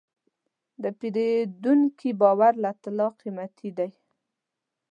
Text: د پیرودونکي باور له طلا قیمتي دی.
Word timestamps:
د 0.81 0.83
پیرودونکي 0.99 2.09
باور 2.21 2.53
له 2.63 2.71
طلا 2.81 3.07
قیمتي 3.21 3.69
دی. 3.77 3.89